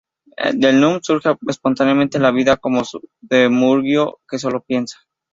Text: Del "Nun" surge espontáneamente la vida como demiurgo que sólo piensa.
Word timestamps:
Del 0.53 0.79
"Nun" 0.81 1.03
surge 1.03 1.37
espontáneamente 1.47 2.17
la 2.17 2.31
vida 2.31 2.57
como 2.57 2.81
demiurgo 3.21 4.19
que 4.27 4.39
sólo 4.39 4.63
piensa. 4.63 4.97